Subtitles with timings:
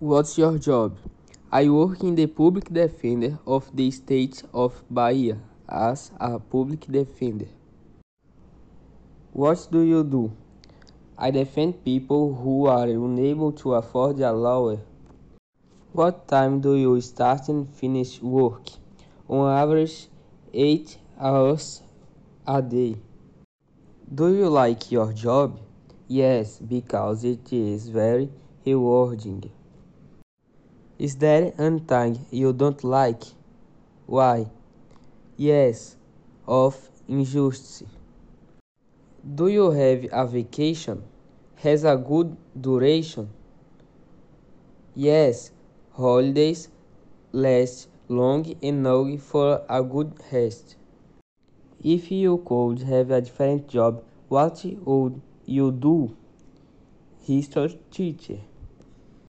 [0.00, 0.96] What's your job?
[1.52, 7.46] I work in the Public Defender of the State of Bahia as a public defender.
[9.32, 10.32] What do you do?
[11.16, 14.80] I defend people who are unable to afford a lawyer.
[15.92, 18.70] What time do you start and finish work?
[19.28, 20.08] On average,
[20.52, 21.82] 8 hours
[22.48, 22.96] a day.
[24.12, 25.60] Do you like your job?
[26.08, 28.28] Yes, because it is very
[28.66, 29.52] rewarding.
[30.98, 33.24] Is there anything you don't like?
[34.06, 34.46] Why?
[35.36, 35.96] Yes,
[36.46, 36.76] of
[37.08, 37.82] injustice.
[39.34, 41.02] Do you have a vacation?
[41.56, 43.30] Has a good duration?
[44.94, 45.50] Yes,
[45.92, 46.68] holidays
[47.32, 50.76] last long enough for a good rest.
[51.82, 56.16] If you could have a different job, what would you do?
[57.20, 58.38] History teacher.